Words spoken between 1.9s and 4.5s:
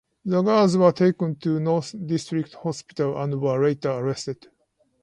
District Hospital and were later arrested.